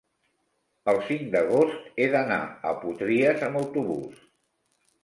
[0.93, 4.27] El cinc d'agost he d'anar a Potries amb autobús.